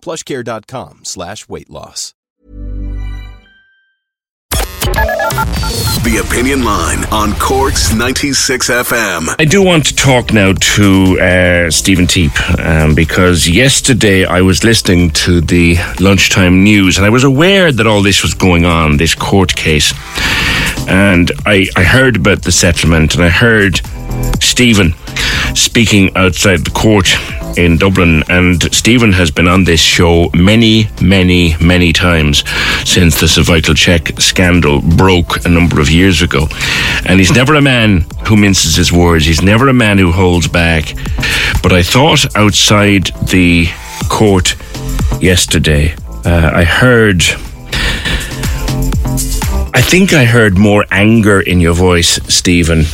plushcare.com 0.00 1.04
slash 1.04 1.48
weight 1.48 1.70
loss. 1.70 2.14
The 6.04 6.24
Opinion 6.26 6.64
Line 6.64 7.04
on 7.12 7.34
Cork's 7.34 7.92
96 7.94 8.70
FM. 8.70 9.34
I 9.38 9.44
do 9.44 9.62
want 9.62 9.84
to 9.86 9.94
talk 9.94 10.32
now 10.32 10.54
to 10.54 11.20
uh, 11.20 11.70
Stephen 11.70 12.06
Teap 12.06 12.32
um, 12.58 12.94
because 12.94 13.48
yesterday 13.48 14.24
I 14.24 14.40
was 14.40 14.64
listening 14.64 15.10
to 15.10 15.40
the 15.40 15.76
lunchtime 16.00 16.64
news 16.64 16.96
and 16.96 17.04
I 17.04 17.10
was 17.10 17.24
aware 17.24 17.70
that 17.70 17.86
all 17.86 18.02
this 18.02 18.22
was 18.22 18.32
going 18.32 18.64
on, 18.64 18.96
this 18.96 19.14
court 19.14 19.54
case. 19.54 19.92
And 20.88 21.30
I, 21.46 21.66
I 21.76 21.84
heard 21.84 22.16
about 22.16 22.42
the 22.42 22.52
settlement 22.52 23.14
and 23.14 23.24
I 23.24 23.28
heard 23.28 23.80
Stephen 24.40 24.94
speaking 25.54 26.16
outside 26.16 26.64
the 26.64 26.70
court 26.70 27.08
in 27.58 27.76
Dublin. 27.76 28.22
And 28.28 28.62
Stephen 28.74 29.12
has 29.12 29.30
been 29.30 29.48
on 29.48 29.64
this 29.64 29.80
show 29.80 30.30
many, 30.34 30.88
many, 31.02 31.56
many 31.60 31.92
times 31.92 32.44
since 32.84 33.20
the 33.20 33.28
cervical 33.28 33.74
check 33.74 34.18
scandal 34.20 34.80
broke 34.80 35.44
a 35.44 35.48
number 35.48 35.80
of 35.80 35.90
years 35.90 36.22
ago. 36.22 36.46
And 37.04 37.18
he's 37.18 37.32
never 37.32 37.54
a 37.54 37.60
man 37.60 38.06
who 38.26 38.36
minces 38.36 38.76
his 38.76 38.92
words, 38.92 39.24
he's 39.24 39.42
never 39.42 39.68
a 39.68 39.74
man 39.74 39.98
who 39.98 40.12
holds 40.12 40.48
back. 40.48 40.94
But 41.62 41.72
I 41.72 41.82
thought 41.82 42.36
outside 42.36 43.06
the 43.28 43.66
court 44.08 44.56
yesterday, 45.20 45.94
uh, 46.24 46.50
I 46.54 46.64
heard. 46.64 47.22
I 49.74 49.82
think 49.82 50.12
I 50.12 50.24
heard 50.24 50.56
more 50.56 50.84
anger 50.90 51.40
in 51.40 51.60
your 51.60 51.74
voice, 51.74 52.18
Stephen, 52.32 52.84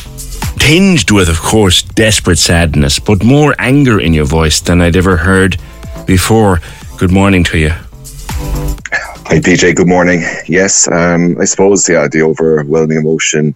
tinged 0.59 1.11
with, 1.11 1.29
of 1.29 1.39
course, 1.39 1.81
desperate 1.81 2.37
sadness, 2.37 2.99
but 2.99 3.23
more 3.23 3.55
anger 3.59 3.99
in 3.99 4.13
your 4.13 4.25
voice 4.25 4.59
than 4.59 4.81
I'd 4.81 4.95
ever 4.95 5.17
heard 5.17 5.57
before. 6.05 6.59
Good 6.97 7.11
morning 7.11 7.43
to 7.45 7.57
you. 7.57 7.69
Hi, 7.69 9.39
PJ. 9.39 9.75
Good 9.75 9.87
morning. 9.87 10.23
Yes, 10.47 10.87
um, 10.91 11.37
I 11.39 11.45
suppose 11.45 11.87
yeah, 11.89 12.07
the 12.07 12.21
overwhelming 12.21 12.97
emotion 12.97 13.55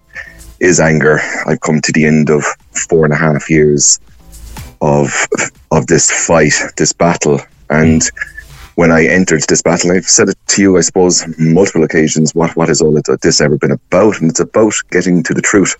is 0.59 0.79
anger. 0.79 1.19
I've 1.45 1.61
come 1.61 1.81
to 1.81 1.91
the 1.91 2.05
end 2.05 2.29
of 2.29 2.43
four 2.89 3.05
and 3.05 3.13
a 3.13 3.17
half 3.17 3.49
years 3.49 3.99
of 4.81 5.27
of 5.71 5.87
this 5.87 6.09
fight, 6.09 6.53
this 6.77 6.93
battle, 6.93 7.39
and 7.69 8.01
when 8.75 8.91
I 8.91 9.05
entered 9.05 9.43
this 9.47 9.61
battle, 9.61 9.91
I've 9.91 10.05
said 10.05 10.29
it 10.29 10.37
to 10.47 10.61
you, 10.61 10.77
I 10.77 10.81
suppose, 10.81 11.25
multiple 11.37 11.83
occasions. 11.83 12.33
What 12.33 12.55
what 12.55 12.69
has 12.69 12.81
all 12.81 12.97
of 12.97 13.03
this 13.21 13.41
ever 13.41 13.57
been 13.57 13.71
about? 13.71 14.21
And 14.21 14.29
it's 14.29 14.39
about 14.39 14.73
getting 14.91 15.23
to 15.23 15.33
the 15.33 15.41
truth 15.41 15.75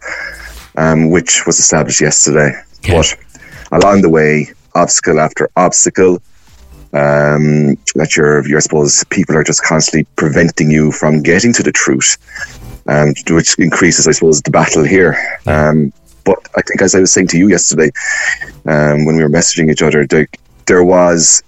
um, 0.79 1.09
which 1.09 1.45
was 1.45 1.59
established 1.59 2.01
yesterday. 2.01 2.51
But 3.72 3.83
along 3.83 4.01
the 4.01 4.09
way, 4.09 4.47
obstacle 4.75 5.19
after 5.19 5.50
obstacle, 5.55 6.22
um, 6.94 7.75
that 7.95 8.16
you're, 8.16 8.47
you're, 8.47 8.57
I 8.57 8.61
suppose, 8.61 9.03
people 9.06 9.35
are 9.35 9.44
just 9.44 9.63
constantly 9.63 10.07
preventing 10.16 10.71
you 10.71 10.91
from 10.91 11.21
getting 11.21 11.53
to 11.53 11.63
the 11.63 11.71
truth, 11.71 12.17
um, 12.88 13.13
which 13.29 13.57
increases, 13.59 14.07
I 14.07 14.11
suppose, 14.11 14.41
the 14.41 14.51
battle 14.51 14.83
here. 14.83 15.17
Um, 15.45 15.94
but 16.23 16.39
I 16.56 16.61
think, 16.61 16.81
as 16.81 16.95
I 16.95 17.00
was 17.00 17.11
saying 17.11 17.27
to 17.27 17.38
you 17.38 17.50
yesterday, 17.50 17.91
um, 18.66 19.06
when 19.06 19.17
we 19.17 19.23
were 19.23 19.29
messaging 19.29 19.71
each 19.71 19.81
other, 19.81 20.07
there, 20.07 20.27
there 20.66 20.83
was 20.83 21.44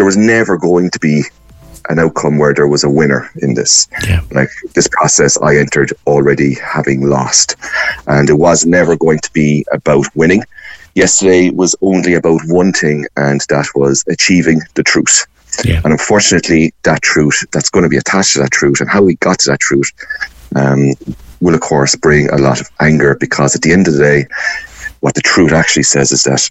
there 0.00 0.06
was 0.06 0.16
never 0.16 0.56
going 0.56 0.88
to 0.88 0.98
be 0.98 1.24
an 1.90 1.98
outcome 1.98 2.38
where 2.38 2.54
there 2.54 2.66
was 2.66 2.84
a 2.84 2.88
winner 2.88 3.28
in 3.42 3.52
this. 3.52 3.86
Yeah. 4.08 4.22
Like 4.30 4.48
this 4.74 4.88
process, 4.88 5.36
I 5.42 5.58
entered 5.58 5.92
already 6.06 6.54
having 6.54 7.02
lost, 7.02 7.56
and 8.06 8.30
it 8.30 8.38
was 8.38 8.64
never 8.64 8.96
going 8.96 9.18
to 9.18 9.30
be 9.34 9.62
about 9.72 10.06
winning. 10.16 10.42
Yesterday 10.94 11.50
was 11.50 11.76
only 11.82 12.14
about 12.14 12.40
one 12.46 12.72
thing, 12.72 13.04
and 13.18 13.42
that 13.50 13.66
was 13.74 14.02
achieving 14.08 14.62
the 14.72 14.82
truth. 14.82 15.26
Yeah. 15.66 15.82
And 15.84 15.92
unfortunately, 15.92 16.72
that 16.84 17.02
truth 17.02 17.44
that's 17.52 17.68
going 17.68 17.82
to 17.82 17.90
be 17.90 17.98
attached 17.98 18.32
to 18.32 18.38
that 18.38 18.52
truth, 18.52 18.80
and 18.80 18.88
how 18.88 19.02
we 19.02 19.16
got 19.16 19.40
to 19.40 19.50
that 19.50 19.60
truth, 19.60 19.92
um, 20.56 20.94
will 21.40 21.54
of 21.54 21.60
course 21.60 21.94
bring 21.94 22.30
a 22.30 22.38
lot 22.38 22.58
of 22.58 22.70
anger 22.80 23.18
because 23.20 23.54
at 23.54 23.60
the 23.60 23.72
end 23.74 23.86
of 23.86 23.92
the 23.92 24.00
day, 24.00 24.26
what 25.00 25.14
the 25.14 25.20
truth 25.20 25.52
actually 25.52 25.82
says 25.82 26.10
is 26.10 26.22
that 26.22 26.50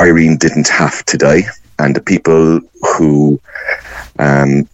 Irene 0.00 0.36
didn't 0.36 0.68
have 0.68 1.04
to 1.06 1.16
die, 1.16 1.44
and 1.78 1.94
the 1.94 2.00
people 2.00 2.60
who 2.96 3.40
um, 4.18 4.68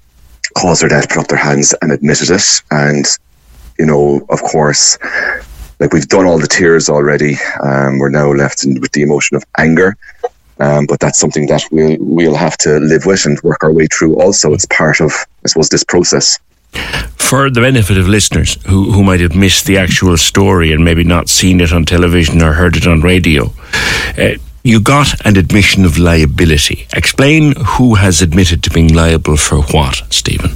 caused 0.56 0.82
her 0.82 0.88
death 0.88 1.08
put 1.08 1.18
up 1.18 1.28
their 1.28 1.38
hands 1.38 1.74
and 1.82 1.92
admitted 1.92 2.30
it. 2.30 2.62
And, 2.70 3.06
you 3.78 3.86
know, 3.86 4.24
of 4.28 4.42
course, 4.42 4.98
like 5.80 5.92
we've 5.92 6.08
done 6.08 6.26
all 6.26 6.38
the 6.38 6.46
tears 6.46 6.88
already. 6.88 7.36
Um, 7.62 7.98
we're 7.98 8.10
now 8.10 8.30
left 8.32 8.64
in, 8.64 8.80
with 8.80 8.92
the 8.92 9.02
emotion 9.02 9.36
of 9.36 9.44
anger. 9.58 9.96
Um, 10.60 10.86
but 10.86 11.00
that's 11.00 11.18
something 11.18 11.46
that 11.46 11.64
we'll 11.72 11.96
we'll 11.98 12.36
have 12.36 12.56
to 12.58 12.78
live 12.78 13.04
with 13.04 13.26
and 13.26 13.40
work 13.42 13.64
our 13.64 13.72
way 13.72 13.86
through. 13.86 14.20
Also, 14.20 14.52
it's 14.52 14.66
part 14.66 15.00
of, 15.00 15.12
I 15.44 15.48
suppose, 15.48 15.68
this 15.70 15.82
process. 15.82 16.38
For 17.16 17.50
the 17.50 17.60
benefit 17.60 17.98
of 17.98 18.08
listeners 18.08 18.62
who, 18.66 18.92
who 18.92 19.02
might 19.02 19.20
have 19.20 19.34
missed 19.34 19.66
the 19.66 19.76
actual 19.78 20.16
story 20.16 20.72
and 20.72 20.84
maybe 20.84 21.02
not 21.02 21.28
seen 21.28 21.60
it 21.60 21.72
on 21.72 21.84
television 21.84 22.40
or 22.42 22.52
heard 22.52 22.76
it 22.76 22.86
on 22.86 23.00
radio, 23.00 23.52
uh, 24.16 24.34
you 24.62 24.80
got 24.80 25.24
an 25.26 25.36
admission 25.36 25.84
of 25.84 25.98
liability. 25.98 26.86
Explain 26.94 27.54
who 27.56 27.96
has 27.96 28.22
admitted 28.22 28.62
to 28.62 28.70
being 28.70 28.94
liable 28.94 29.36
for 29.36 29.60
what, 29.62 30.02
Stephen? 30.10 30.52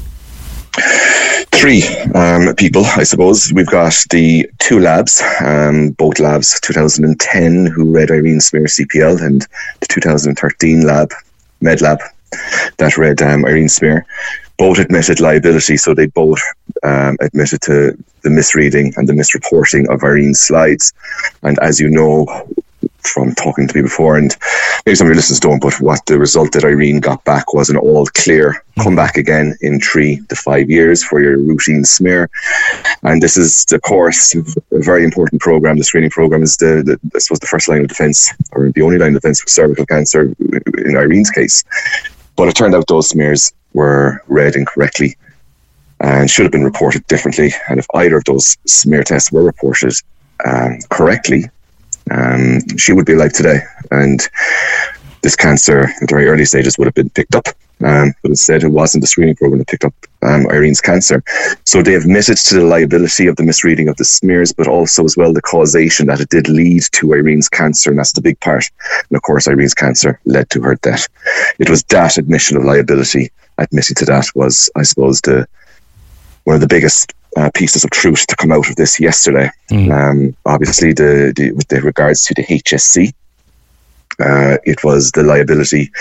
Three 1.53 1.83
um, 2.15 2.55
people, 2.55 2.84
I 2.84 3.03
suppose. 3.03 3.53
We've 3.53 3.66
got 3.66 3.95
the 4.11 4.49
two 4.59 4.78
labs, 4.78 5.22
um, 5.41 5.91
both 5.91 6.21
labs, 6.21 6.61
2010, 6.61 7.66
who 7.66 7.93
read 7.93 8.11
Irene 8.11 8.41
Smear 8.41 8.65
CPL, 8.65 9.22
and 9.22 9.41
the 9.81 9.87
2013 9.89 10.87
lab, 10.87 11.11
MedLab, 11.62 11.99
that 12.77 12.99
read 12.99 13.22
um, 13.22 13.45
Irene 13.45 13.69
Smear. 13.69 14.06
Both 14.59 14.78
admitted 14.78 15.21
liability, 15.21 15.77
so 15.77 15.95
they 15.95 16.06
both 16.06 16.41
um, 16.83 17.16
admitted 17.21 17.62
to 17.62 17.97
the 18.22 18.31
misreading 18.31 18.93
and 18.97 19.09
the 19.09 19.12
misreporting 19.12 19.89
of 19.89 20.03
Irene's 20.03 20.41
slides. 20.41 20.93
And 21.43 21.59
as 21.61 21.81
you 21.81 21.89
know, 21.91 22.27
from 23.06 23.34
talking 23.34 23.67
to 23.69 23.77
me 23.77 23.83
before, 23.83 24.17
and 24.17 24.37
maybe 24.84 24.94
some 24.94 25.06
of 25.06 25.11
your 25.11 25.17
listeners 25.17 25.41
don't, 25.41 25.61
but 25.61 25.81
what 25.81 26.05
the 26.06 26.19
result 26.19 26.53
that 26.53 26.65
Irene 26.65 27.00
got 27.00 27.25
back 27.25 27.55
was 27.55 27.71
an 27.71 27.77
all 27.77 28.06
clear. 28.06 28.62
Come 28.83 28.97
back 28.97 29.17
again 29.17 29.56
in 29.61 29.81
three 29.81 30.21
to 30.28 30.37
five 30.37 30.71
years 30.71 31.03
for 31.03 31.21
your 31.21 31.39
routine 31.39 31.84
smear. 31.84 32.28
And 33.03 33.22
this 33.22 33.36
is, 33.36 33.65
of 33.72 33.83
course, 33.83 34.34
a 34.34 34.42
very 34.72 35.04
important 35.04 35.41
program. 35.41 35.78
The 35.78 35.84
screening 35.84 36.10
program 36.10 36.42
is 36.42 36.57
the, 36.57 36.83
the 36.84 37.01
I 37.15 37.19
suppose, 37.19 37.41
the 37.41 37.47
first 37.47 37.69
line 37.69 37.83
of 37.83 37.89
defense, 37.89 38.33
or 38.53 38.71
the 38.71 38.83
only 38.83 38.98
line 38.98 39.15
of 39.15 39.22
defense 39.22 39.41
for 39.41 39.48
cervical 39.48 39.86
cancer 39.86 40.34
in 40.41 40.97
Irene's 40.97 41.31
case. 41.31 41.65
But 42.36 42.48
it 42.48 42.57
turned 42.57 42.75
out 42.75 42.86
those 42.86 43.09
smears 43.09 43.53
were 43.72 44.22
read 44.28 44.57
incorrectly 44.57 45.16
and 46.01 46.31
should 46.31 46.45
have 46.45 46.53
been 46.53 46.65
reported 46.65 47.07
differently. 47.07 47.53
And 47.69 47.78
if 47.78 47.86
either 47.95 48.19
of 48.19 48.25
those 48.25 48.57
smear 48.66 49.03
tests 49.03 49.33
were 49.33 49.42
reported 49.42 49.95
um, 50.45 50.78
correctly, 50.91 51.45
um, 52.11 52.61
she 52.77 52.93
would 52.93 53.07
be 53.07 53.15
alive 53.15 53.33
today. 53.33 53.61
And 53.91 54.21
this 55.23 55.37
cancer 55.37 55.81
at 55.81 56.01
the 56.01 56.07
very 56.09 56.29
early 56.29 56.45
stages 56.45 56.79
would 56.79 56.87
have 56.87 56.95
been 56.95 57.11
picked 57.11 57.35
up. 57.35 57.49
Um, 57.85 58.15
but 58.23 58.31
instead, 58.31 58.63
it 58.63 58.69
wasn't 58.69 59.03
the 59.03 59.09
screening 59.09 59.37
program 59.37 59.59
that 59.59 59.69
picked 59.69 59.85
up 59.85 59.93
um, 60.23 60.47
Irene's 60.51 60.81
cancer. 60.81 61.23
So 61.65 61.83
they 61.83 61.95
admitted 61.95 62.39
to 62.39 62.55
the 62.55 62.65
liability 62.65 63.27
of 63.27 63.37
the 63.37 63.43
misreading 63.43 63.89
of 63.89 63.97
the 63.97 64.05
smears, 64.05 64.53
but 64.53 64.67
also 64.67 65.05
as 65.05 65.17
well 65.17 65.33
the 65.33 65.43
causation 65.43 66.07
that 66.07 66.21
it 66.21 66.31
did 66.31 66.49
lead 66.49 66.85
to 66.93 67.13
Irene's 67.13 67.49
cancer, 67.49 67.91
and 67.91 67.99
that's 67.99 68.13
the 68.13 68.23
big 68.23 68.41
part. 68.41 68.65
And 69.11 69.17
of 69.17 69.23
course, 69.23 69.47
Irene's 69.47 69.75
cancer 69.75 70.19
led 70.25 70.49
to 70.51 70.63
her 70.63 70.77
death. 70.77 71.07
It 71.59 71.69
was 71.69 71.83
that 71.85 72.17
admission 72.17 72.57
of 72.57 72.65
liability 72.65 73.31
admitting 73.59 73.97
to 73.97 74.05
that 74.07 74.27
was, 74.35 74.71
I 74.77 74.83
suppose, 74.83 75.21
the 75.21 75.47
one 76.45 76.55
of 76.55 76.61
the 76.61 76.69
biggest 76.69 77.13
uh, 77.36 77.50
pieces 77.54 77.84
of 77.84 77.91
truth 77.91 78.27
to 78.27 78.36
come 78.36 78.50
out 78.50 78.68
of 78.68 78.77
this 78.77 78.98
yesterday. 78.98 79.50
Mm. 79.71 79.92
Um, 79.92 80.36
obviously, 80.47 80.92
the, 80.92 81.33
the 81.36 81.53
with 81.53 81.68
the 81.68 81.80
regards 81.80 82.24
to 82.24 82.34
the 82.34 82.44
HSE, 82.44 83.12
uh, 84.21 84.56
it 84.65 84.83
was 84.83 85.12
the 85.12 85.22
liability 85.22 85.92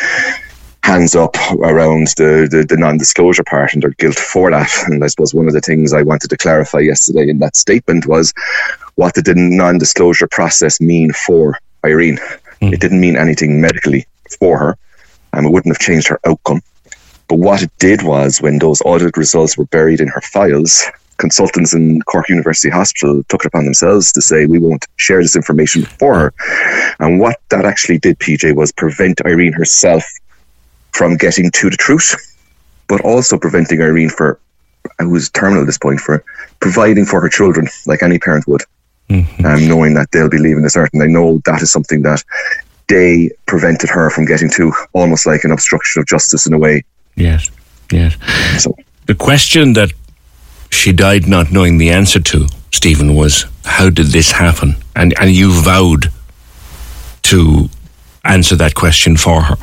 hands 0.86 1.16
up 1.16 1.36
around 1.64 2.08
the, 2.16 2.48
the, 2.50 2.64
the 2.70 2.78
non-disclosure 2.78 3.44
part 3.44 3.74
and 3.74 3.82
their 3.82 3.90
guilt 3.92 4.20
for 4.20 4.52
that. 4.52 4.72
And 4.86 5.04
I 5.04 5.08
suppose 5.08 5.34
one 5.34 5.48
of 5.48 5.54
the 5.54 5.62
things 5.62 5.94
I 5.94 6.04
wanted 6.04 6.30
to 6.30 6.38
clarify 6.38 6.80
yesterday 6.80 7.28
in 7.28 7.40
that 7.40 7.56
statement 7.56 8.06
was 8.06 8.32
what 8.94 9.16
did 9.16 9.26
the 9.26 9.34
non-disclosure 9.36 10.28
process 10.28 10.80
mean 10.80 11.12
for 11.12 11.58
Irene? 11.84 12.20
Mm. 12.62 12.72
It 12.72 12.80
didn't 12.80 13.00
mean 13.00 13.18
anything 13.18 13.60
medically 13.60 14.06
for 14.40 14.60
her, 14.60 14.78
and 15.34 15.48
it 15.48 15.52
wouldn't 15.52 15.76
have 15.76 15.86
changed 15.86 16.08
her 16.08 16.20
outcome. 16.26 16.62
But 17.28 17.40
what 17.40 17.64
it 17.64 17.72
did 17.80 18.04
was 18.04 18.40
when 18.40 18.60
those 18.60 18.82
audit 18.86 19.18
results 19.18 19.58
were 19.58 19.66
buried 19.66 20.00
in 20.00 20.08
her 20.10 20.22
files, 20.22 20.86
consultants 21.18 21.74
in 21.74 22.02
Cork 22.02 22.30
University 22.30 22.70
Hospital 22.70 23.24
took 23.30 23.42
it 23.42 23.48
upon 23.48 23.66
themselves 23.66 24.12
to 24.14 24.22
say 24.22 24.46
we 24.46 24.60
won't 24.60 24.86
share 24.98 25.22
this 25.22 25.36
information 25.36 25.84
for 25.84 26.16
her. 26.16 26.34
And 27.00 27.20
what 27.20 27.40
that 27.50 27.66
actually 27.66 28.00
did, 28.00 28.20
PJ, 28.20 28.56
was 28.56 28.72
prevent 28.72 29.22
Irene 29.26 29.54
herself 29.54 30.04
from 30.94 31.18
getting 31.18 31.52
to 31.52 31.70
the 31.70 31.78
truth, 31.78 32.16
but 32.88 33.02
also 33.02 33.38
preventing 33.38 33.82
Irene 33.82 34.10
for 34.10 34.40
who 35.00 35.10
was 35.10 35.30
terminal 35.30 35.62
at 35.62 35.66
this 35.66 35.78
point 35.78 36.00
for 36.00 36.24
providing 36.60 37.06
for 37.06 37.20
her 37.22 37.30
children 37.30 37.68
like 37.86 38.04
any 38.04 38.20
parent 38.20 38.48
would. 38.48 38.62
Mm-hmm. 39.10 39.46
Um, 39.46 39.68
knowing 39.68 39.94
that 39.94 40.10
they'll 40.12 40.30
be 40.30 40.40
leaving 40.40 40.64
this 40.64 40.76
earth. 40.76 40.90
And 40.94 41.04
I 41.04 41.06
know 41.06 41.40
that 41.46 41.62
is 41.62 41.72
something 41.72 42.02
that 42.02 42.24
they 42.88 43.30
prevented 43.46 43.88
her 43.90 44.10
from 44.10 44.26
getting 44.26 44.50
to, 44.52 44.74
almost 44.94 45.28
like 45.28 45.44
an 45.44 45.52
obstruction 45.52 46.00
of 46.00 46.08
justice 46.08 46.48
in 46.48 46.54
a 46.54 46.58
way. 46.58 46.84
Yes, 47.16 47.52
yes. 47.92 48.18
So, 48.64 48.76
the 49.06 49.14
question 49.14 49.74
that 49.74 49.94
she 50.76 50.92
died 50.94 51.28
not 51.28 51.52
knowing 51.52 51.78
the 51.78 51.90
answer 51.90 52.20
to, 52.20 52.48
Stephen, 52.72 53.16
was 53.16 53.46
how 53.64 53.90
did 53.90 54.08
this 54.08 54.32
happen? 54.32 54.76
And 54.96 55.14
and 55.20 55.32
you 55.32 55.52
vowed 55.52 56.12
to 57.24 57.70
answer 58.24 58.56
that 58.56 58.76
question 58.76 59.18
for 59.18 59.42
her. 59.42 59.58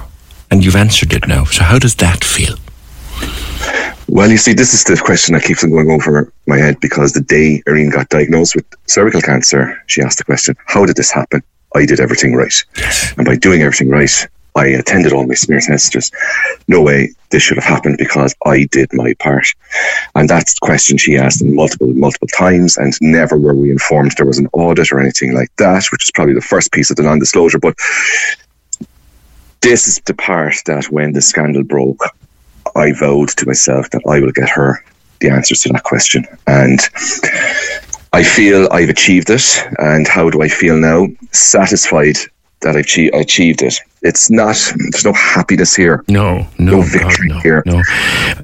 And 0.50 0.64
you've 0.64 0.76
answered 0.76 1.12
it 1.12 1.26
now. 1.26 1.44
So 1.44 1.64
how 1.64 1.78
does 1.78 1.94
that 1.96 2.24
feel? 2.24 2.56
Well, 4.08 4.30
you 4.30 4.36
see, 4.36 4.52
this 4.52 4.74
is 4.74 4.84
the 4.84 5.00
question 5.02 5.32
that 5.34 5.44
keeps 5.44 5.64
on 5.64 5.70
going 5.70 5.90
over 5.90 6.30
my 6.46 6.58
head 6.58 6.78
because 6.80 7.12
the 7.12 7.22
day 7.22 7.62
Irene 7.66 7.88
got 7.88 8.10
diagnosed 8.10 8.54
with 8.54 8.66
cervical 8.86 9.22
cancer, 9.22 9.80
she 9.86 10.02
asked 10.02 10.18
the 10.18 10.24
question, 10.24 10.54
How 10.66 10.84
did 10.84 10.96
this 10.96 11.10
happen? 11.10 11.42
I 11.74 11.86
did 11.86 11.98
everything 11.98 12.34
right. 12.34 12.52
And 13.16 13.24
by 13.24 13.36
doing 13.36 13.62
everything 13.62 13.88
right, 13.88 14.28
I 14.54 14.66
attended 14.66 15.12
all 15.12 15.26
my 15.26 15.34
smear 15.34 15.60
tests. 15.60 15.88
Just 15.88 16.14
no 16.68 16.82
way 16.82 17.12
this 17.30 17.42
should 17.42 17.56
have 17.56 17.64
happened 17.64 17.96
because 17.98 18.34
I 18.44 18.64
did 18.70 18.92
my 18.92 19.14
part. 19.14 19.46
And 20.14 20.28
that's 20.28 20.54
the 20.54 20.66
question 20.66 20.98
she 20.98 21.16
asked 21.16 21.42
multiple, 21.42 21.92
multiple 21.94 22.28
times. 22.28 22.76
And 22.76 22.92
never 23.00 23.38
were 23.38 23.54
we 23.54 23.70
informed 23.70 24.12
there 24.16 24.26
was 24.26 24.38
an 24.38 24.48
audit 24.52 24.92
or 24.92 25.00
anything 25.00 25.34
like 25.34 25.54
that, 25.56 25.86
which 25.90 26.04
is 26.04 26.10
probably 26.12 26.34
the 26.34 26.40
first 26.40 26.72
piece 26.72 26.90
of 26.90 26.96
the 26.96 27.02
non 27.02 27.18
disclosure. 27.18 27.58
But 27.58 27.76
this 29.60 29.88
is 29.88 30.00
the 30.04 30.14
part 30.14 30.56
that 30.66 30.86
when 30.86 31.12
the 31.12 31.22
scandal 31.22 31.62
broke, 31.62 32.02
I 32.76 32.92
vowed 32.92 33.30
to 33.30 33.46
myself 33.46 33.90
that 33.90 34.02
I 34.08 34.20
will 34.20 34.32
get 34.32 34.48
her 34.50 34.84
the 35.20 35.30
answers 35.30 35.62
to 35.62 35.70
that 35.70 35.84
question. 35.84 36.26
And 36.46 36.80
I 38.12 38.22
feel 38.22 38.68
I've 38.70 38.90
achieved 38.90 39.30
it. 39.30 39.66
And 39.78 40.06
how 40.06 40.28
do 40.28 40.42
I 40.42 40.48
feel 40.48 40.76
now? 40.76 41.06
Satisfied 41.30 42.16
that 42.62 42.76
I've 42.76 43.20
achieved 43.20 43.62
it. 43.62 43.74
It's 44.02 44.30
not, 44.30 44.56
there's 44.90 45.04
no 45.04 45.12
happiness 45.12 45.76
here. 45.76 46.04
No, 46.08 46.46
no, 46.58 46.72
no 46.72 46.82
victory 46.82 47.28
God, 47.28 47.36
no, 47.36 47.40
here. 47.40 47.62
No. 47.66 47.82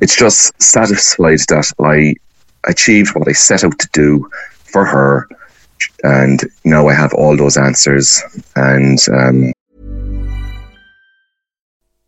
It's 0.01 0.17
just 0.17 0.61
satisfied 0.63 1.41
that 1.49 1.73
I 1.81 2.15
achieved 2.69 3.15
what 3.15 3.29
I 3.29 3.33
set 3.33 3.65
out 3.65 3.79
to 3.79 3.89
do 3.93 4.29
for 4.65 4.85
her. 4.85 5.29
And 6.03 6.43
now 6.65 6.89
I 6.89 6.95
have 6.95 7.13
all 7.15 7.37
those 7.37 7.57
answers. 7.57 8.23
And, 8.55 8.99
um, 9.13 9.53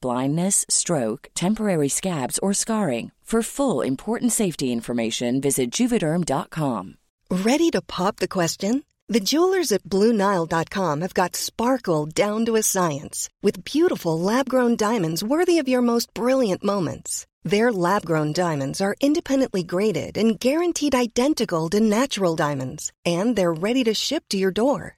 blindness, 0.00 0.64
stroke, 0.70 1.28
temporary 1.34 1.88
scabs, 1.88 2.38
or 2.38 2.54
scarring. 2.54 3.12
For 3.28 3.42
full 3.42 3.82
important 3.82 4.32
safety 4.32 4.72
information, 4.72 5.42
visit 5.42 5.70
juvederm.com. 5.70 6.96
Ready 7.30 7.70
to 7.72 7.82
pop 7.82 8.16
the 8.16 8.26
question? 8.26 8.84
The 9.10 9.20
jewelers 9.20 9.70
at 9.70 9.82
BlueNile.com 9.82 11.00
have 11.02 11.12
got 11.12 11.36
sparkle 11.36 12.06
down 12.06 12.46
to 12.46 12.56
a 12.56 12.62
science 12.62 13.28
with 13.42 13.64
beautiful 13.64 14.18
lab 14.18 14.48
grown 14.48 14.76
diamonds 14.76 15.22
worthy 15.22 15.58
of 15.58 15.68
your 15.68 15.82
most 15.82 16.12
brilliant 16.14 16.64
moments. 16.64 17.26
Their 17.44 17.72
lab 17.72 18.04
grown 18.04 18.32
diamonds 18.32 18.80
are 18.80 18.96
independently 19.00 19.62
graded 19.62 20.16
and 20.18 20.40
guaranteed 20.40 20.94
identical 20.94 21.68
to 21.70 21.80
natural 21.80 22.34
diamonds, 22.34 22.92
and 23.04 23.36
they're 23.36 23.62
ready 23.66 23.84
to 23.84 23.94
ship 23.94 24.24
to 24.30 24.38
your 24.38 24.50
door. 24.50 24.97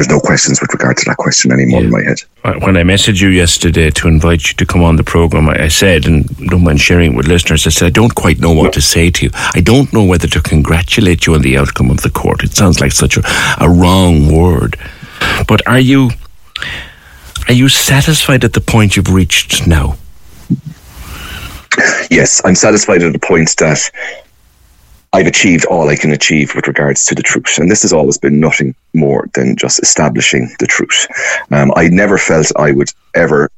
There's 0.00 0.08
no 0.08 0.18
questions 0.18 0.62
with 0.62 0.72
regard 0.72 0.96
to 0.96 1.04
that 1.04 1.18
question 1.18 1.52
anymore 1.52 1.80
yeah. 1.80 1.86
in 1.86 1.92
my 1.92 2.02
head. 2.02 2.18
When 2.64 2.78
I 2.78 2.84
messaged 2.84 3.20
you 3.20 3.28
yesterday 3.28 3.90
to 3.90 4.08
invite 4.08 4.48
you 4.48 4.54
to 4.54 4.64
come 4.64 4.82
on 4.82 4.96
the 4.96 5.04
program, 5.04 5.50
I 5.50 5.68
said, 5.68 6.06
and 6.06 6.26
don't 6.48 6.64
mind 6.64 6.80
sharing 6.80 7.12
it 7.12 7.16
with 7.16 7.28
listeners, 7.28 7.66
I 7.66 7.70
said, 7.70 7.86
I 7.86 7.90
don't 7.90 8.14
quite 8.14 8.38
know 8.38 8.50
what 8.50 8.64
no. 8.64 8.70
to 8.70 8.80
say 8.80 9.10
to 9.10 9.26
you. 9.26 9.30
I 9.34 9.60
don't 9.60 9.92
know 9.92 10.02
whether 10.02 10.26
to 10.28 10.40
congratulate 10.40 11.26
you 11.26 11.34
on 11.34 11.42
the 11.42 11.58
outcome 11.58 11.90
of 11.90 12.00
the 12.00 12.08
court. 12.08 12.42
It 12.42 12.54
sounds 12.56 12.80
like 12.80 12.92
such 12.92 13.18
a, 13.18 13.22
a 13.60 13.68
wrong 13.68 14.34
word. 14.34 14.78
But 15.46 15.66
are 15.66 15.78
you, 15.78 16.12
are 17.48 17.52
you 17.52 17.68
satisfied 17.68 18.42
at 18.42 18.54
the 18.54 18.62
point 18.62 18.96
you've 18.96 19.12
reached 19.12 19.66
now? 19.66 19.98
Yes, 22.10 22.40
I'm 22.46 22.54
satisfied 22.54 23.02
at 23.02 23.12
the 23.12 23.18
point 23.18 23.54
that 23.58 23.90
I've 25.12 25.26
achieved 25.26 25.64
all 25.64 25.88
I 25.88 25.96
can 25.96 26.12
achieve 26.12 26.54
with 26.54 26.68
regards 26.68 27.04
to 27.06 27.14
the 27.14 27.22
truth. 27.22 27.58
And 27.58 27.70
this 27.70 27.82
has 27.82 27.92
always 27.92 28.16
been 28.16 28.38
nothing 28.38 28.74
more 28.94 29.28
than 29.34 29.56
just 29.56 29.82
establishing 29.82 30.54
the 30.60 30.66
truth. 30.66 31.06
Um, 31.50 31.72
I 31.74 31.88
never 31.88 32.16
felt 32.16 32.52
I 32.56 32.70
would 32.70 32.92
ever 33.14 33.50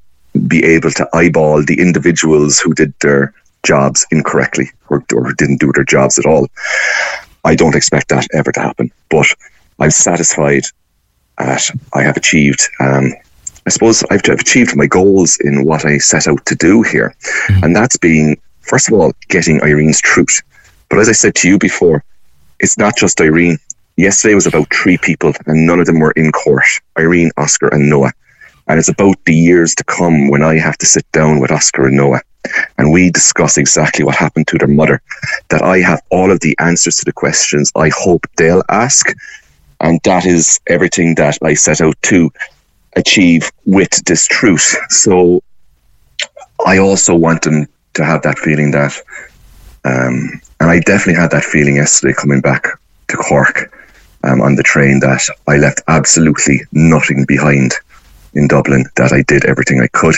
be 0.46 0.64
able 0.64 0.90
to 0.92 1.08
eyeball 1.12 1.62
the 1.62 1.78
individuals 1.78 2.58
who 2.58 2.72
did 2.72 2.94
their 3.00 3.34
jobs 3.64 4.06
incorrectly 4.10 4.70
or, 4.88 5.04
or 5.14 5.32
didn't 5.34 5.60
do 5.60 5.72
their 5.72 5.84
jobs 5.84 6.18
at 6.18 6.26
all. 6.26 6.48
I 7.44 7.54
don't 7.54 7.74
expect 7.74 8.08
that 8.08 8.26
ever 8.32 8.50
to 8.52 8.60
happen, 8.60 8.90
but 9.10 9.26
I'm 9.78 9.90
satisfied 9.90 10.64
that 11.38 11.68
I 11.92 12.02
have 12.02 12.16
achieved. 12.16 12.62
Um, 12.80 13.12
I 13.66 13.70
suppose 13.70 14.02
I've, 14.10 14.22
I've, 14.24 14.40
achieved 14.40 14.76
my 14.76 14.86
goals 14.86 15.38
in 15.40 15.64
what 15.64 15.84
I 15.84 15.98
set 15.98 16.26
out 16.26 16.44
to 16.46 16.54
do 16.54 16.82
here, 16.82 17.14
mm-hmm. 17.48 17.64
and 17.64 17.76
that's 17.76 17.96
being 17.96 18.40
first 18.60 18.88
of 18.88 18.94
all 18.94 19.12
getting 19.28 19.60
Irene's 19.62 20.00
truth. 20.00 20.42
But 20.92 21.00
as 21.00 21.08
I 21.08 21.12
said 21.12 21.34
to 21.36 21.48
you 21.48 21.56
before, 21.56 22.04
it's 22.60 22.76
not 22.76 22.98
just 22.98 23.18
Irene. 23.18 23.56
Yesterday 23.96 24.34
was 24.34 24.46
about 24.46 24.70
three 24.70 24.98
people, 24.98 25.32
and 25.46 25.66
none 25.66 25.80
of 25.80 25.86
them 25.86 26.00
were 26.00 26.10
in 26.10 26.30
court 26.32 26.66
Irene, 26.98 27.30
Oscar, 27.38 27.68
and 27.68 27.88
Noah. 27.88 28.12
And 28.68 28.78
it's 28.78 28.90
about 28.90 29.16
the 29.24 29.34
years 29.34 29.74
to 29.76 29.84
come 29.84 30.28
when 30.28 30.42
I 30.42 30.58
have 30.58 30.76
to 30.76 30.86
sit 30.86 31.10
down 31.12 31.40
with 31.40 31.50
Oscar 31.50 31.86
and 31.86 31.96
Noah 31.96 32.20
and 32.76 32.92
we 32.92 33.10
discuss 33.10 33.56
exactly 33.56 34.04
what 34.04 34.16
happened 34.16 34.48
to 34.48 34.58
their 34.58 34.68
mother. 34.68 35.00
That 35.48 35.62
I 35.62 35.78
have 35.78 36.02
all 36.10 36.30
of 36.30 36.40
the 36.40 36.54
answers 36.58 36.96
to 36.96 37.06
the 37.06 37.12
questions 37.12 37.72
I 37.74 37.88
hope 37.88 38.26
they'll 38.36 38.62
ask. 38.68 39.14
And 39.80 39.98
that 40.04 40.26
is 40.26 40.60
everything 40.66 41.14
that 41.14 41.38
I 41.42 41.54
set 41.54 41.80
out 41.80 41.96
to 42.02 42.30
achieve 42.96 43.50
with 43.64 44.04
this 44.04 44.26
truth. 44.26 44.76
So 44.90 45.42
I 46.66 46.76
also 46.76 47.14
want 47.14 47.42
them 47.42 47.66
to 47.94 48.04
have 48.04 48.22
that 48.22 48.38
feeling 48.38 48.72
that, 48.72 48.92
um, 49.84 50.40
and 50.60 50.70
I 50.70 50.80
definitely 50.80 51.20
had 51.20 51.30
that 51.32 51.44
feeling 51.44 51.76
yesterday 51.76 52.14
coming 52.14 52.40
back 52.40 52.66
to 53.08 53.16
Cork 53.16 53.72
um, 54.24 54.40
on 54.40 54.54
the 54.54 54.62
train 54.62 55.00
that 55.00 55.22
I 55.48 55.56
left 55.56 55.80
absolutely 55.88 56.62
nothing 56.72 57.24
behind 57.26 57.72
in 58.34 58.48
Dublin, 58.48 58.84
that 58.96 59.12
I 59.12 59.22
did 59.22 59.44
everything 59.44 59.80
I 59.80 59.88
could. 59.88 60.14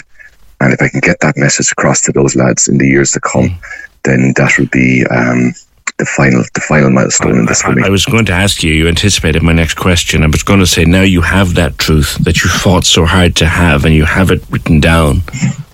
And 0.61 0.73
if 0.73 0.81
I 0.81 0.89
can 0.89 1.01
get 1.01 1.21
that 1.21 1.37
message 1.37 1.73
across 1.73 2.03
to 2.03 2.13
those 2.13 2.37
lads 2.37 2.69
in 2.69 2.79
the 2.79 2.87
years 2.87 3.13
to 3.13 3.21
come, 3.21 3.49
mm. 3.49 3.61
then 4.05 4.35
that 4.37 4.53
would 4.59 4.71
be 4.71 5.05
um, 5.07 5.53
the 5.99 6.05
final 6.05 6.43
the 6.55 6.61
final 6.61 6.91
milestone 6.91 7.39
in 7.39 7.47
this 7.47 7.63
for 7.63 7.73
me. 7.73 7.83
I 7.83 7.89
was 7.89 8.05
going 8.05 8.25
to 8.27 8.33
ask 8.33 8.63
you, 8.63 8.73
you 8.73 8.89
anticipated 8.89 9.43
my 9.43 9.53
next 9.53 9.75
question. 9.75 10.23
I 10.23 10.27
was 10.27 10.43
going 10.43 10.61
to 10.61 10.67
say, 10.67 10.85
now 10.85 11.03
you 11.03 11.23
have 11.23 11.55
that 11.55 11.79
truth 11.79 12.17
that 12.25 12.43
you 12.43 12.51
fought 12.51 12.85
so 12.85 13.05
hard 13.05 13.37
to 13.37 13.47
have 13.47 13.85
and 13.85 13.95
you 13.95 14.05
have 14.05 14.31
it 14.31 14.43
written 14.51 14.81
down. 14.81 15.23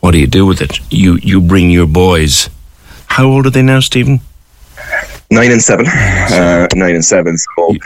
What 0.00 0.12
do 0.12 0.18
you 0.18 0.26
do 0.26 0.46
with 0.46 0.60
it? 0.60 0.78
You 0.90 1.18
you 1.22 1.40
bring 1.40 1.70
your 1.70 1.86
boys. 1.86 2.48
How 3.10 3.26
old 3.26 3.44
are 3.46 3.50
they 3.50 3.62
now, 3.62 3.80
Stephen? 3.80 4.20
Nine 5.32 5.50
and 5.50 5.60
seven. 5.60 5.86
Uh, 5.86 6.68
nine 6.74 6.94
and 6.94 7.04
seven. 7.04 7.36
So 7.36 7.72
you, 7.72 7.80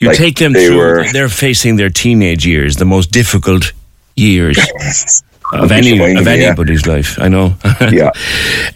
you 0.00 0.08
like, 0.08 0.16
take 0.16 0.36
them 0.36 0.52
they 0.52 0.68
through. 0.68 0.76
Were, 0.76 1.12
they're 1.12 1.28
facing 1.28 1.76
their 1.76 1.90
teenage 1.90 2.46
years, 2.46 2.76
the 2.76 2.84
most 2.84 3.10
difficult 3.10 3.72
years 4.14 4.56
of 5.52 5.72
any 5.72 5.98
of 6.16 6.26
anybody's 6.28 6.86
yeah. 6.86 6.92
life. 6.92 7.18
I 7.20 7.28
know. 7.28 7.54
yeah, 7.90 8.10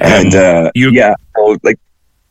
and 0.00 0.34
uh, 0.34 0.70
yeah, 0.74 1.14
well, 1.36 1.56
like 1.62 1.78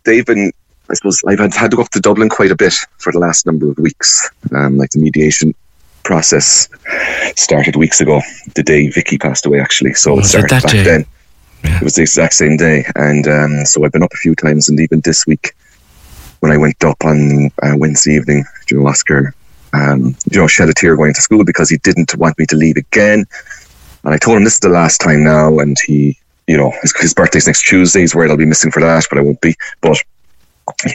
they've 0.03 0.25
been. 0.25 0.51
I 0.89 0.93
suppose 0.93 1.21
I've 1.25 1.39
had, 1.39 1.71
to 1.71 1.77
go 1.77 1.83
up 1.83 1.89
to 1.91 2.01
Dublin 2.01 2.27
quite 2.27 2.51
a 2.51 2.55
bit 2.55 2.73
for 2.97 3.13
the 3.13 3.19
last 3.19 3.45
number 3.45 3.71
of 3.71 3.77
weeks. 3.77 4.29
Um, 4.53 4.77
like 4.77 4.89
the 4.89 4.99
mediation 4.99 5.55
process 6.03 6.67
started 7.37 7.77
weeks 7.77 8.01
ago, 8.01 8.19
the 8.55 8.63
day 8.63 8.89
Vicky 8.89 9.17
passed 9.17 9.45
away. 9.45 9.61
Actually, 9.61 9.93
so 9.93 10.19
it 10.19 10.25
started 10.25 10.49
back 10.49 10.63
day? 10.69 10.83
then. 10.83 11.05
Yeah. 11.63 11.77
It 11.77 11.83
was 11.83 11.95
the 11.95 12.01
exact 12.01 12.33
same 12.33 12.57
day, 12.57 12.85
and 12.95 13.27
um, 13.27 13.65
so 13.65 13.83
I've 13.85 13.91
been 13.91 14.03
up 14.03 14.13
a 14.13 14.17
few 14.17 14.35
times, 14.35 14.69
and 14.69 14.79
even 14.79 15.01
this 15.01 15.27
week 15.27 15.55
when 16.41 16.51
I 16.51 16.57
went 16.57 16.83
up 16.83 16.97
on 17.05 17.51
uh, 17.61 17.75
Wednesday 17.77 18.15
evening, 18.15 18.43
you 18.69 18.79
know, 18.79 18.87
Oscar, 18.87 19.33
um, 19.73 20.15
you 20.29 20.39
know, 20.39 20.47
shed 20.47 20.69
a 20.69 20.73
tear 20.73 20.95
going 20.97 21.13
to 21.13 21.21
school 21.21 21.45
because 21.45 21.69
he 21.69 21.77
didn't 21.77 22.15
want 22.17 22.37
me 22.37 22.45
to 22.47 22.55
leave 22.55 22.77
again. 22.77 23.25
And 24.03 24.13
I 24.13 24.17
told 24.17 24.37
him 24.37 24.43
this 24.43 24.55
is 24.55 24.59
the 24.59 24.69
last 24.69 24.99
time 24.99 25.23
now, 25.23 25.59
and 25.59 25.77
he, 25.85 26.17
you 26.47 26.57
know, 26.57 26.73
his, 26.81 26.93
his 26.97 27.13
birthday's 27.13 27.45
next 27.45 27.63
Tuesday. 27.67 28.01
He's 28.01 28.15
worried 28.15 28.31
I'll 28.31 28.37
be 28.37 28.45
missing 28.45 28.71
for 28.71 28.81
that, 28.81 29.05
but 29.09 29.19
I 29.19 29.21
won't 29.21 29.39
be. 29.39 29.55
But 29.81 30.03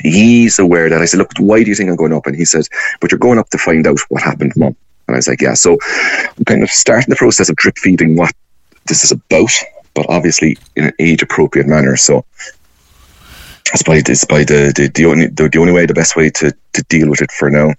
he's 0.03 0.59
aware 0.59 0.91
that 0.91 1.01
I 1.01 1.05
said, 1.05 1.19
look, 1.19 1.31
why 1.39 1.63
do 1.63 1.69
you 1.69 1.77
think 1.77 1.91
I'm 1.91 1.97
going 1.97 2.13
up? 2.13 2.27
And 2.27 2.35
he 2.35 2.45
said, 2.45 2.67
but 3.01 3.13
you're 3.13 3.19
going 3.19 3.39
up 3.39 3.49
to 3.51 3.59
find 3.59 3.87
out 3.87 4.01
what 4.09 4.23
happened, 4.23 4.53
mum. 4.57 4.77
And 5.07 5.15
I 5.15 5.19
was 5.19 5.29
like, 5.29 5.41
yeah. 5.41 5.55
So 5.55 5.79
I'm 6.37 6.45
kind 6.45 6.65
of 6.65 6.71
starting 6.71 7.11
the 7.11 7.17
process 7.17 7.49
of 7.49 7.57
drip 7.57 7.79
feeding 7.79 8.17
what 8.17 8.35
this 8.87 9.05
is 9.05 9.13
about, 9.13 9.53
but 9.97 10.07
obviously 10.09 10.57
in 10.77 10.85
an 10.85 10.93
age 11.01 11.23
appropriate 11.23 11.67
manner. 11.67 11.97
So 11.97 12.25
that's 13.65 13.83
by, 13.83 13.97
it's 13.97 14.25
by 14.25 14.45
the, 14.45 14.73
the, 14.77 14.89
the 14.95 15.07
only 15.07 15.27
the, 15.27 15.49
the 15.49 15.59
only 15.59 15.73
way, 15.73 15.87
the 15.87 15.95
best 15.95 16.15
way 16.15 16.31
to, 16.31 16.55
to 16.75 16.83
deal 16.85 17.11
with 17.11 17.21
it 17.21 17.33
for 17.33 17.51
now 17.51 17.73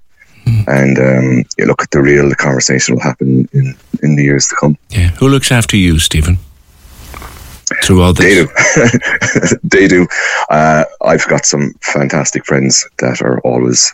and 0.68 0.98
um, 1.00 1.44
you 1.58 1.66
look 1.66 1.82
at 1.82 1.92
the 1.92 2.02
real 2.02 2.30
the 2.30 2.36
conversation 2.36 2.96
will 2.96 3.02
happen 3.02 3.48
in, 3.54 3.76
in 4.02 4.16
the 4.16 4.24
years 4.24 4.48
to 4.48 4.56
come. 4.56 4.78
Yeah. 4.90 5.10
Who 5.20 5.28
looks 5.28 5.52
after 5.52 5.78
you, 5.78 6.00
Stephen? 6.00 6.38
Through 7.84 8.02
all 8.02 8.14
this? 8.14 8.26
They 8.26 8.88
do. 8.88 9.58
they 9.64 9.88
do. 9.88 10.08
Uh, 10.50 10.86
I've 11.02 11.28
got 11.28 11.46
some 11.46 11.74
fantastic 11.82 12.46
friends 12.46 12.88
that 13.00 13.22
are 13.22 13.40
always 13.42 13.94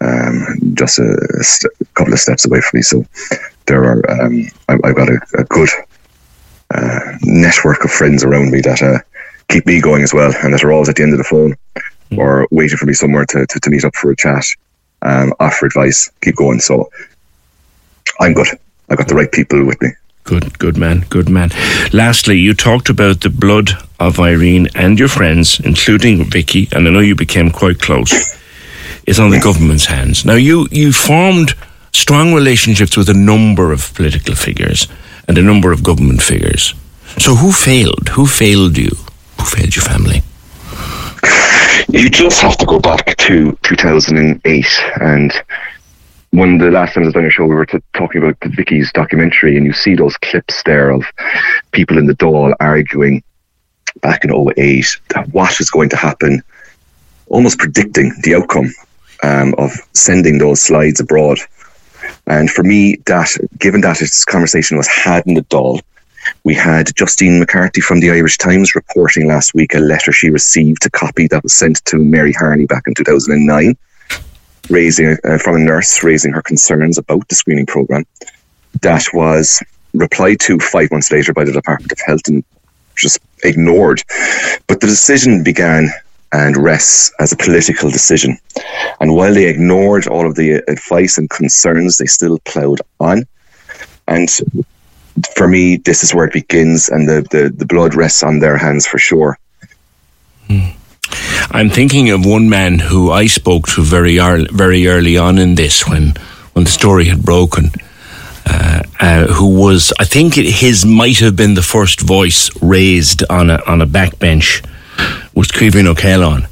um, 0.00 0.46
just 0.74 0.98
a, 0.98 1.18
a 1.38 1.44
st- 1.44 1.72
couple 1.94 2.12
of 2.12 2.18
steps 2.18 2.46
away 2.46 2.60
from 2.62 2.78
me. 2.78 2.82
So 2.82 3.04
there 3.66 3.84
are, 3.84 4.10
um, 4.10 4.46
I, 4.68 4.72
have 4.84 4.96
got 4.96 5.08
a, 5.10 5.20
a 5.38 5.44
good 5.44 5.68
uh, 6.72 7.18
network 7.22 7.84
of 7.84 7.90
friends 7.90 8.24
around 8.24 8.50
me 8.50 8.60
that 8.60 8.82
uh, 8.82 8.98
keep 9.48 9.66
me 9.66 9.80
going 9.80 10.02
as 10.02 10.14
well, 10.14 10.32
and 10.42 10.52
that 10.54 10.64
are 10.64 10.72
always 10.72 10.88
at 10.88 10.96
the 10.96 11.02
end 11.02 11.12
of 11.12 11.18
the 11.18 11.24
phone 11.24 11.54
mm. 12.10 12.18
or 12.18 12.46
waiting 12.50 12.76
for 12.76 12.86
me 12.86 12.92
somewhere 12.92 13.26
to, 13.26 13.46
to, 13.46 13.60
to 13.60 13.70
meet 13.70 13.84
up 13.84 13.94
for 13.94 14.10
a 14.10 14.16
chat 14.16 14.44
um, 15.02 15.32
offer 15.40 15.66
advice, 15.66 16.10
keep 16.22 16.36
going. 16.36 16.60
So 16.60 16.90
I'm 18.20 18.34
good. 18.34 18.48
I've 18.88 18.98
got 18.98 19.08
the 19.08 19.14
right 19.14 19.30
people 19.30 19.64
with 19.64 19.80
me. 19.82 19.88
Good, 20.24 20.56
good 20.58 20.76
man, 20.76 21.04
good 21.10 21.28
man. 21.28 21.50
Lastly, 21.92 22.38
you 22.38 22.54
talked 22.54 22.88
about 22.88 23.22
the 23.22 23.30
blood 23.30 23.70
of 23.98 24.20
Irene 24.20 24.68
and 24.76 24.98
your 24.98 25.08
friends, 25.08 25.58
including 25.60 26.24
Vicky, 26.30 26.68
and 26.72 26.86
I 26.86 26.90
know 26.90 27.00
you 27.00 27.16
became 27.16 27.50
quite 27.50 27.80
close. 27.80 28.38
Is 29.04 29.18
on 29.18 29.30
the 29.30 29.40
government's 29.40 29.86
hands. 29.86 30.24
Now, 30.24 30.34
you 30.34 30.68
you 30.70 30.92
formed 30.92 31.54
strong 31.90 32.32
relationships 32.34 32.96
with 32.96 33.08
a 33.08 33.14
number 33.14 33.72
of 33.72 33.92
political 33.94 34.36
figures 34.36 34.86
and 35.28 35.38
a 35.38 35.42
number 35.42 35.72
of 35.72 35.82
government 35.82 36.22
figures. 36.22 36.74
So, 37.18 37.34
who 37.34 37.52
failed? 37.52 38.08
Who 38.10 38.26
failed 38.26 38.78
you? 38.78 38.90
Who 39.38 39.44
failed 39.44 39.76
your 39.76 39.84
family? 39.84 40.22
You 41.88 42.08
just 42.08 42.40
have 42.40 42.56
to 42.58 42.66
go 42.66 42.78
back 42.80 43.16
to 43.16 43.58
2008 43.62 44.66
and 45.00 45.32
of 46.54 46.60
the 46.60 46.70
last 46.70 46.94
times 46.94 47.04
I 47.04 47.08
was 47.08 47.16
on 47.16 47.22
your 47.22 47.30
show, 47.30 47.44
we 47.44 47.54
were 47.54 47.66
t- 47.66 47.78
talking 47.92 48.22
about 48.22 48.40
the 48.40 48.48
Vicky's 48.48 48.90
documentary, 48.92 49.56
and 49.56 49.66
you 49.66 49.74
see 49.74 49.94
those 49.94 50.16
clips 50.16 50.62
there 50.64 50.90
of 50.90 51.04
people 51.72 51.98
in 51.98 52.06
the 52.06 52.14
Dáil 52.14 52.54
arguing 52.58 53.22
back 54.00 54.24
in 54.24 54.30
08 54.30 54.86
what 55.32 55.60
is 55.60 55.70
going 55.70 55.90
to 55.90 55.96
happen, 55.96 56.42
almost 57.26 57.58
predicting 57.58 58.14
the 58.22 58.34
outcome 58.34 58.72
um, 59.22 59.54
of 59.58 59.72
sending 59.92 60.38
those 60.38 60.62
slides 60.62 61.00
abroad. 61.00 61.38
And 62.26 62.50
for 62.50 62.62
me, 62.62 62.96
that 63.06 63.36
given 63.58 63.80
that 63.82 63.98
this 63.98 64.24
conversation 64.24 64.76
was 64.76 64.86
had 64.86 65.26
in 65.26 65.34
the 65.34 65.42
Dáil, 65.44 65.80
we 66.44 66.54
had 66.54 66.94
Justine 66.94 67.40
McCarthy 67.40 67.80
from 67.80 68.00
the 68.00 68.10
Irish 68.10 68.38
Times 68.38 68.74
reporting 68.74 69.26
last 69.26 69.54
week 69.54 69.74
a 69.74 69.78
letter 69.78 70.12
she 70.12 70.30
received, 70.30 70.86
a 70.86 70.90
copy 70.90 71.26
that 71.28 71.42
was 71.42 71.54
sent 71.54 71.84
to 71.86 71.98
Mary 71.98 72.32
Harney 72.32 72.66
back 72.66 72.84
in 72.86 72.94
2009, 72.94 73.76
raising 74.70 75.16
uh, 75.24 75.38
from 75.38 75.56
a 75.56 75.58
nurse 75.58 76.02
raising 76.04 76.32
her 76.32 76.42
concerns 76.42 76.96
about 76.96 77.26
the 77.28 77.34
screening 77.34 77.66
program. 77.66 78.04
That 78.82 79.04
was 79.12 79.62
replied 79.94 80.40
to 80.40 80.58
five 80.58 80.90
months 80.90 81.10
later 81.10 81.32
by 81.32 81.44
the 81.44 81.52
Department 81.52 81.92
of 81.92 81.98
Health 82.06 82.22
and 82.28 82.44
just 82.96 83.18
ignored. 83.44 84.02
But 84.66 84.80
the 84.80 84.86
decision 84.86 85.42
began 85.42 85.88
and 86.32 86.56
rests 86.56 87.12
as 87.20 87.32
a 87.32 87.36
political 87.36 87.90
decision. 87.90 88.38
And 89.00 89.14
while 89.14 89.34
they 89.34 89.48
ignored 89.48 90.06
all 90.06 90.26
of 90.26 90.34
the 90.34 90.62
advice 90.68 91.18
and 91.18 91.28
concerns, 91.28 91.98
they 91.98 92.06
still 92.06 92.38
ploughed 92.40 92.80
on. 92.98 93.26
And 94.08 94.30
for 95.36 95.46
me, 95.46 95.76
this 95.76 96.02
is 96.02 96.14
where 96.14 96.26
it 96.26 96.32
begins, 96.32 96.88
and 96.88 97.08
the, 97.08 97.26
the, 97.30 97.52
the 97.54 97.66
blood 97.66 97.94
rests 97.94 98.22
on 98.22 98.38
their 98.38 98.56
hands 98.56 98.86
for 98.86 98.98
sure. 98.98 99.38
Hmm. 100.48 100.70
I'm 101.50 101.68
thinking 101.68 102.10
of 102.10 102.24
one 102.24 102.48
man 102.48 102.78
who 102.78 103.10
I 103.10 103.26
spoke 103.26 103.68
to 103.68 103.82
very 103.82 104.18
early, 104.18 104.48
very 104.50 104.86
early 104.86 105.18
on 105.18 105.38
in 105.38 105.54
this 105.54 105.86
when 105.86 106.14
when 106.54 106.64
the 106.64 106.70
story 106.70 107.06
had 107.06 107.22
broken. 107.22 107.70
Uh, 108.44 108.82
uh, 108.98 109.26
who 109.26 109.60
was 109.60 109.92
I 110.00 110.04
think 110.04 110.34
his 110.34 110.84
might 110.84 111.18
have 111.18 111.36
been 111.36 111.54
the 111.54 111.62
first 111.62 112.00
voice 112.00 112.50
raised 112.62 113.22
on 113.30 113.50
a 113.50 113.62
on 113.66 113.80
a 113.82 113.86
backbench 113.86 114.64
was 115.34 115.48
Caoimhín 115.48 115.86
O'Callaghan. 115.86 116.48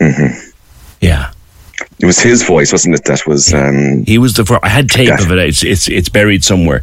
Mm-hmm. 0.00 0.50
Yeah, 1.00 1.32
it 2.00 2.06
was 2.06 2.20
his 2.20 2.42
voice, 2.44 2.70
wasn't 2.70 2.94
it? 2.94 3.04
That 3.04 3.26
was. 3.26 3.52
Um, 3.52 4.04
he 4.04 4.18
was 4.18 4.34
the. 4.34 4.60
I 4.62 4.68
had 4.68 4.88
tape 4.88 5.08
that, 5.08 5.20
of 5.20 5.32
it. 5.32 5.38
It's 5.38 5.64
it's 5.64 5.88
it's 5.88 6.08
buried 6.08 6.44
somewhere. 6.44 6.82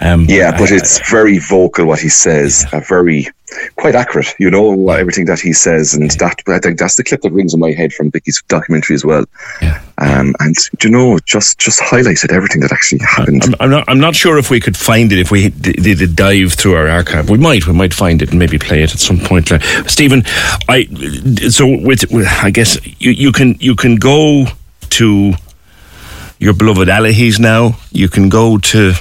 Um, 0.00 0.26
yeah, 0.28 0.50
but 0.52 0.72
I, 0.72 0.76
it's 0.76 1.08
very 1.10 1.38
vocal 1.38 1.86
what 1.86 2.00
he 2.00 2.08
says. 2.08 2.66
Yeah. 2.72 2.78
A 2.78 2.82
very 2.82 3.28
quite 3.76 3.94
accurate. 3.94 4.34
You 4.38 4.50
know 4.50 4.88
everything 4.90 5.26
that 5.26 5.40
he 5.40 5.52
says, 5.52 5.94
and 5.94 6.10
that 6.10 6.42
I 6.46 6.58
think 6.58 6.78
that's 6.78 6.96
the 6.96 7.04
clip 7.04 7.22
that 7.22 7.32
rings 7.32 7.54
in 7.54 7.60
my 7.60 7.72
head 7.72 7.92
from 7.92 8.10
Vicky's 8.10 8.42
documentary 8.48 8.94
as 8.94 9.04
well. 9.04 9.24
Yeah. 9.60 9.82
Um, 9.98 10.34
and 10.40 10.54
you 10.82 10.90
know, 10.90 11.18
just 11.20 11.58
just 11.58 11.80
highlighted 11.80 12.32
everything 12.32 12.60
that 12.60 12.72
actually 12.72 13.00
happened. 13.00 13.44
I'm, 13.44 13.54
I'm, 13.60 13.70
not. 13.70 13.84
I'm 13.88 14.00
not 14.00 14.14
sure 14.14 14.38
if 14.38 14.50
we 14.50 14.60
could 14.60 14.76
find 14.76 15.12
it 15.12 15.18
if 15.18 15.30
we 15.30 15.48
did 15.48 16.00
a 16.00 16.06
dive 16.06 16.52
through 16.52 16.74
our 16.74 16.88
archive. 16.88 17.30
We 17.30 17.38
might. 17.38 17.66
We 17.66 17.72
might 17.72 17.94
find 17.94 18.22
it 18.22 18.30
and 18.30 18.38
maybe 18.38 18.58
play 18.58 18.82
it 18.82 18.92
at 18.92 19.00
some 19.00 19.18
point. 19.18 19.50
Stephen, 19.86 20.22
I 20.68 20.84
so 21.48 21.66
with, 21.66 22.04
I 22.12 22.50
guess 22.50 22.78
you, 23.00 23.10
you 23.10 23.32
can 23.32 23.56
you 23.60 23.74
can 23.74 23.96
go 23.96 24.46
to 24.90 25.34
your 26.38 26.54
beloved 26.54 26.88
Allihies 26.88 27.38
now. 27.38 27.78
You 27.90 28.08
can 28.08 28.28
go 28.28 28.58
to 28.58 28.92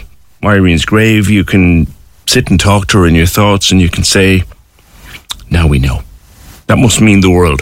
Irene's 0.42 0.86
grave. 0.86 1.30
You 1.30 1.44
can 1.44 1.88
sit 2.28 2.50
and 2.50 2.60
talk 2.60 2.88
to 2.88 3.00
her 3.00 3.08
in 3.08 3.16
your 3.16 3.26
thoughts, 3.26 3.72
and 3.72 3.82
you 3.82 3.90
can 3.90 4.04
say, 4.04 4.44
"Now 5.50 5.68
we 5.68 5.80
know." 5.80 6.04
That 6.68 6.78
must 6.78 7.02
mean 7.02 7.22
the 7.22 7.32
world. 7.32 7.62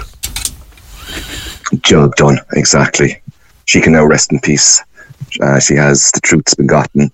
Job 1.82 2.16
done. 2.16 2.40
Exactly. 2.54 3.22
She 3.66 3.82
can 3.82 3.94
now 3.94 4.06
rest 4.06 4.32
in 4.32 4.40
peace. 4.40 4.82
Uh, 5.42 5.60
she 5.60 5.76
has 5.76 6.12
the 6.12 6.22
truth's 6.22 6.56
been 6.56 6.68
gotten. 6.68 7.12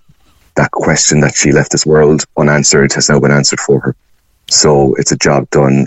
That 0.54 0.70
question 0.70 1.20
that 1.20 1.34
she 1.34 1.52
left 1.52 1.72
this 1.72 1.86
world 1.86 2.24
unanswered 2.36 2.92
has 2.94 3.08
now 3.08 3.20
been 3.20 3.30
answered 3.30 3.60
for 3.60 3.80
her. 3.80 3.96
So 4.48 4.94
it's 4.94 5.12
a 5.12 5.16
job 5.16 5.48
done 5.50 5.86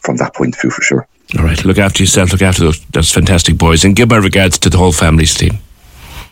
from 0.00 0.16
that 0.16 0.34
point 0.34 0.54
of 0.54 0.60
view 0.60 0.70
for 0.70 0.82
sure. 0.82 1.06
All 1.38 1.44
right. 1.44 1.64
Look 1.64 1.78
after 1.78 2.02
yourself. 2.02 2.32
Look 2.32 2.42
after 2.42 2.62
those, 2.62 2.84
those 2.86 3.12
fantastic 3.12 3.56
boys. 3.56 3.84
And 3.84 3.94
give 3.94 4.10
my 4.10 4.16
regards 4.16 4.58
to 4.60 4.70
the 4.70 4.78
whole 4.78 4.92
family, 4.92 5.26
Steve. 5.26 5.56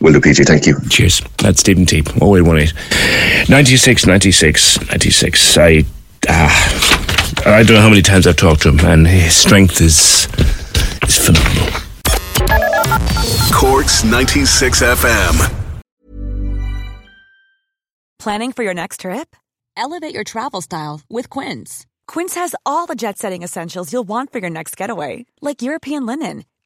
Will 0.01 0.13
do, 0.13 0.21
PG. 0.21 0.45
Thank 0.45 0.67
you. 0.67 0.77
Cheers. 0.89 1.23
That's 1.39 1.61
Stephen 1.61 1.87
Teap, 1.87 2.09
0818 2.23 3.49
96 3.49 4.07
96 4.07 4.81
96. 4.89 5.59
I, 5.59 5.85
uh, 6.29 6.49
I 7.47 7.63
don't 7.63 7.75
know 7.75 7.81
how 7.81 7.89
many 7.89 8.03
times 8.03 8.27
I've 8.27 8.37
talked 8.37 8.63
to 8.63 8.69
him, 8.71 8.81
and 8.81 9.07
his 9.07 9.35
strength 9.35 9.81
is, 9.81 10.29
is 11.03 11.19
phenomenal. 11.19 11.67
Corks 13.53 14.05
96 14.05 14.83
FM. 14.83 15.55
Planning 18.19 18.53
for 18.53 18.63
your 18.63 18.75
next 18.75 19.01
trip? 19.01 19.35
Elevate 19.77 20.15
your 20.15 20.25
travel 20.25 20.61
style 20.61 21.01
with 21.09 21.31
Quince. 21.31 21.87
Quince 22.09 22.35
has 22.35 22.55
all 22.67 22.87
the 22.87 22.97
jet 22.97 23.19
setting 23.19 23.43
essentials 23.43 23.93
you'll 23.93 24.09
want 24.09 24.33
for 24.33 24.39
your 24.39 24.51
next 24.51 24.77
getaway, 24.77 25.27
like 25.41 25.63
European 25.63 26.05
linen, 26.05 26.45